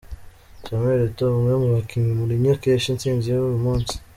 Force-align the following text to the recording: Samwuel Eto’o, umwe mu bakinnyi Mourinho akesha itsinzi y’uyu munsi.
Samwuel 0.63 1.01
Eto’o, 1.07 1.31
umwe 1.37 1.53
mu 1.61 1.67
bakinnyi 1.75 2.11
Mourinho 2.19 2.51
akesha 2.55 2.87
itsinzi 2.91 3.27
y’uyu 3.29 3.63
munsi. 3.65 3.93